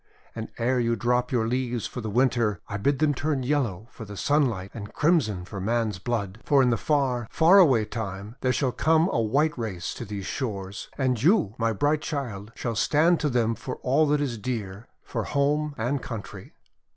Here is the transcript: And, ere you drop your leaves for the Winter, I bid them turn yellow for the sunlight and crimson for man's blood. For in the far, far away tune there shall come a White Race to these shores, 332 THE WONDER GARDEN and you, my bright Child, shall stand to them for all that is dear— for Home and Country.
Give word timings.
And, 0.33 0.49
ere 0.57 0.79
you 0.79 0.95
drop 0.95 1.31
your 1.31 1.47
leaves 1.47 1.85
for 1.85 2.01
the 2.01 2.09
Winter, 2.09 2.59
I 2.67 2.77
bid 2.77 2.97
them 2.97 3.13
turn 3.13 3.43
yellow 3.43 3.87
for 3.91 4.03
the 4.03 4.17
sunlight 4.17 4.71
and 4.73 4.91
crimson 4.91 5.45
for 5.45 5.61
man's 5.61 5.99
blood. 5.99 6.39
For 6.43 6.63
in 6.63 6.71
the 6.71 6.75
far, 6.75 7.27
far 7.29 7.59
away 7.59 7.85
tune 7.85 8.35
there 8.41 8.51
shall 8.51 8.71
come 8.71 9.09
a 9.09 9.21
White 9.21 9.55
Race 9.59 9.93
to 9.93 10.03
these 10.03 10.25
shores, 10.25 10.89
332 10.95 11.29
THE 11.29 11.35
WONDER 11.35 11.43
GARDEN 11.43 11.51
and 11.51 11.51
you, 11.51 11.55
my 11.63 11.73
bright 11.73 12.01
Child, 12.01 12.51
shall 12.55 12.75
stand 12.75 13.19
to 13.19 13.29
them 13.29 13.53
for 13.53 13.75
all 13.83 14.07
that 14.07 14.21
is 14.21 14.39
dear— 14.39 14.87
for 15.03 15.23
Home 15.25 15.75
and 15.77 16.01
Country. 16.01 16.53